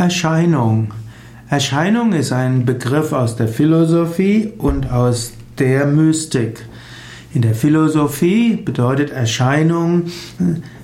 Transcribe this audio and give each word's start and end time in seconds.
Erscheinung. 0.00 0.94
Erscheinung 1.50 2.14
ist 2.14 2.32
ein 2.32 2.64
Begriff 2.64 3.12
aus 3.12 3.36
der 3.36 3.48
Philosophie 3.48 4.50
und 4.56 4.90
aus 4.90 5.34
der 5.58 5.84
Mystik. 5.84 6.64
In 7.34 7.42
der 7.42 7.54
Philosophie 7.54 8.56
bedeutet 8.56 9.10
Erscheinung 9.10 10.04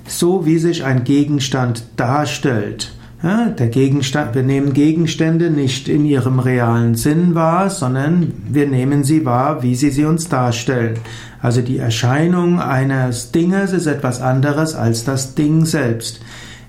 so, 0.07 0.45
wie 0.45 0.59
sich 0.59 0.85
ein 0.85 1.05
Gegenstand 1.05 1.85
darstellt. 1.97 2.93
der 3.23 3.69
Gegenstand, 3.69 4.35
wir 4.35 4.43
nehmen 4.43 4.75
Gegenstände 4.75 5.49
nicht 5.49 5.89
in 5.89 6.05
ihrem 6.05 6.39
realen 6.39 6.95
Sinn 6.95 7.35
wahr, 7.35 7.71
sondern 7.71 8.35
wir 8.47 8.69
nehmen 8.69 9.03
sie 9.03 9.25
wahr, 9.25 9.63
wie 9.63 9.77
sie 9.77 9.91
sie 9.91 10.05
uns 10.05 10.29
darstellen. 10.29 10.99
Also 11.41 11.63
die 11.63 11.79
Erscheinung 11.79 12.61
eines 12.61 13.33
Dinges 13.33 13.73
ist 13.73 13.87
etwas 13.87 14.21
anderes 14.21 14.75
als 14.75 15.05
das 15.05 15.35
Ding 15.35 15.65
selbst. 15.65 16.21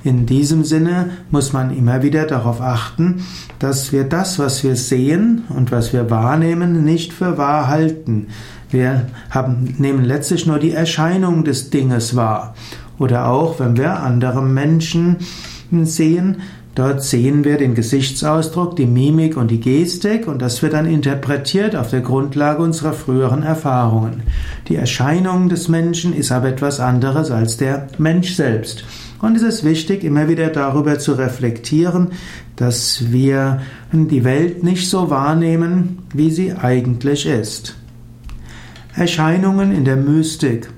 In 0.04 0.25
diesem 0.25 0.64
Sinne 0.64 1.09
muss 1.32 1.54
man 1.54 1.75
immer 1.75 2.04
wieder 2.04 2.25
darauf 2.25 2.61
achten, 2.61 3.25
dass 3.59 3.91
wir 3.91 4.03
das, 4.03 4.39
was 4.39 4.63
wir 4.63 4.76
sehen 4.76 5.44
und 5.49 5.72
was 5.72 5.94
wir 5.94 6.09
wahrnehmen, 6.09 6.84
nicht 6.84 7.13
für 7.13 7.38
wahr 7.38 7.67
halten. 7.67 8.27
Wir 8.70 9.08
haben, 9.30 9.75
nehmen 9.77 10.03
letztlich 10.03 10.45
nur 10.45 10.59
die 10.59 10.73
Erscheinung 10.73 11.44
des 11.44 11.70
Dinges 11.70 12.16
wahr. 12.16 12.55
Oder 12.99 13.27
auch, 13.27 13.59
wenn 13.59 13.77
wir 13.77 14.02
andere 14.02 14.41
Menschen 14.41 15.17
sehen, 15.72 16.38
Dort 16.77 17.03
sehen 17.03 17.44
wir 17.44 17.58
den 17.58 17.73
Gesichtsausdruck, 17.73 18.75
die 18.75 18.86
Mimik 18.86 19.36
und 19.36 19.50
die 19.50 19.59
Gestik 19.59 20.27
und 20.27 20.44
das 20.44 20.61
wird 20.61 20.73
dann 20.73 20.86
interpretiert 20.86 21.75
auf 21.75 21.89
der 21.89 22.02
Grundlage 22.02 22.61
unserer 22.61 22.94
früheren 22.94 23.41
Erfahrungen. 23.41 24.22
Die 24.67 24.75
Erscheinung 24.75 25.50
des 25.50 25.70
Menschen 25.70 26.14
ist 26.14 26.31
aber 26.31 26.50
etwas 26.50 26.80
anderes 26.80 27.31
als 27.31 27.58
der 27.58 27.88
Mensch 27.98 28.36
selbst. 28.36 28.84
Und 29.20 29.35
es 29.35 29.41
ist 29.41 29.63
wichtig, 29.63 30.03
immer 30.03 30.27
wieder 30.27 30.49
darüber 30.49 30.99
zu 30.99 31.13
reflektieren, 31.13 32.09
dass 32.55 33.12
wir 33.12 33.62
die 33.91 34.23
Welt 34.23 34.63
nicht 34.63 34.89
so 34.89 35.09
wahrnehmen, 35.09 36.00
wie 36.14 36.30
sie 36.30 36.53
eigentlich 36.53 37.25
ist. 37.25 37.75
Erscheinungen 38.95 39.72
in 39.72 39.86
der 39.86 39.95
Mystik. 39.95 40.69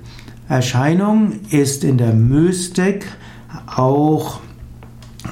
Erscheinung 0.48 1.40
ist 1.50 1.84
in 1.84 1.98
der 1.98 2.12
Mystik 2.12 3.06
auch 3.66 4.40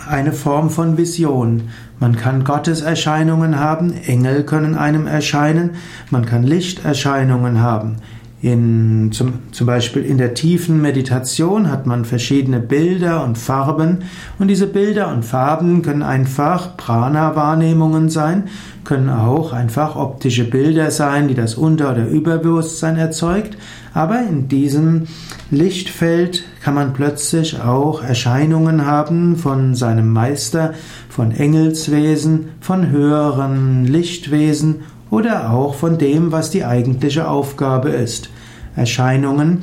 eine 0.09 0.33
Form 0.33 0.71
von 0.71 0.97
Vision. 0.97 1.71
Man 2.01 2.17
kann 2.17 2.45
Gotteserscheinungen 2.45 3.59
haben, 3.59 3.93
Engel 3.93 4.45
können 4.45 4.77
einem 4.77 5.07
erscheinen, 5.07 5.71
man 6.11 6.25
kann 6.25 6.45
Lichterscheinungen 6.45 7.61
haben. 7.61 7.97
In, 8.41 9.11
zum, 9.11 9.51
zum 9.51 9.67
Beispiel 9.67 10.05
in 10.05 10.17
der 10.17 10.35
tiefen 10.35 10.81
Meditation 10.81 11.71
hat 11.71 11.87
man 11.87 12.05
verschiedene 12.05 12.61
Bilder 12.61 13.25
und 13.25 13.37
Farben. 13.37 14.05
Und 14.39 14.47
diese 14.47 14.69
Bilder 14.69 15.13
und 15.13 15.25
Farben 15.25 15.83
können 15.83 16.05
einfach 16.05 16.77
Prana-Wahrnehmungen 16.77 18.11
sein, 18.11 18.45
können 18.85 19.11
auch 19.11 19.53
einfach 19.53 19.97
optische 19.97 20.45
Bilder 20.45 20.93
sein, 20.93 21.27
die 21.27 21.35
das 21.35 21.57
Unter- 21.57 21.91
oder 21.91 22.07
Überbewusstsein 22.07 22.97
erzeugt, 22.97 23.57
aber 23.93 24.21
in 24.21 24.47
diesem 24.47 25.09
Lichtfeld 25.51 26.45
kann 26.63 26.75
man 26.75 26.93
plötzlich 26.93 27.61
auch 27.61 28.03
Erscheinungen 28.03 28.87
haben 28.87 29.37
von 29.37 29.75
seinem 29.75 30.13
Meister, 30.13 30.75
von 31.09 31.33
Engelswesen, 31.33 32.51
von 32.61 32.91
höheren 32.91 33.85
Lichtwesen 33.85 34.83
oder 35.11 35.51
auch 35.51 35.75
von 35.75 35.99
dem, 35.99 36.33
was 36.33 36.51
die 36.51 36.65
eigentliche 36.65 37.29
Aufgabe 37.29 37.91
ist. 37.91 38.31
Erscheinungen 38.77 39.63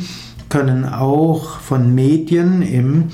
können 0.50 0.86
auch 0.86 1.60
von 1.60 1.94
Medien 1.94 2.62
im 2.62 3.06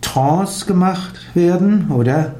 Trance 0.00 0.66
gemacht 0.66 1.14
werden 1.34 1.90
oder 1.90 2.34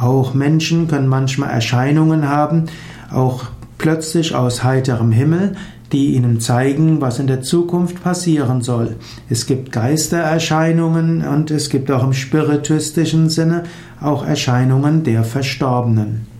auch 0.00 0.34
Menschen 0.34 0.88
können 0.88 1.08
manchmal 1.08 1.50
Erscheinungen 1.50 2.28
haben, 2.28 2.66
auch 3.12 3.44
plötzlich 3.78 4.34
aus 4.34 4.64
heiterem 4.64 5.12
Himmel, 5.12 5.54
die 5.92 6.14
ihnen 6.14 6.40
zeigen, 6.40 7.00
was 7.00 7.18
in 7.18 7.26
der 7.26 7.42
Zukunft 7.42 8.02
passieren 8.02 8.62
soll. 8.62 8.96
Es 9.28 9.46
gibt 9.46 9.72
Geistererscheinungen 9.72 11.22
und 11.26 11.50
es 11.50 11.68
gibt 11.68 11.90
auch 11.90 12.02
im 12.02 12.14
spiritistischen 12.14 13.28
Sinne 13.28 13.64
auch 14.00 14.24
Erscheinungen 14.24 15.04
der 15.04 15.22
Verstorbenen. 15.22 16.31